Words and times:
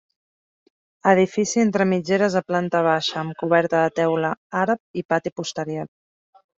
Edifici 1.11 1.61
entre 1.65 1.87
mitgeres 1.91 2.39
de 2.39 2.43
planta 2.49 2.83
baixa, 2.89 3.15
amb 3.23 3.39
coberta 3.45 3.85
de 3.87 3.95
teula 4.03 4.35
àrab 4.67 5.03
i 5.05 5.09
pati 5.11 5.39
posterior. 5.41 5.97